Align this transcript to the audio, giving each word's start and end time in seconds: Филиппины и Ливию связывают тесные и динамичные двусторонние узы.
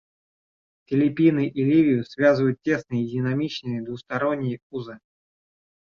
Филиппины 0.87 1.47
и 1.47 1.63
Ливию 1.63 2.03
связывают 2.05 2.59
тесные 2.63 3.05
и 3.05 3.11
динамичные 3.11 3.83
двусторонние 3.83 4.59
узы. 4.71 4.97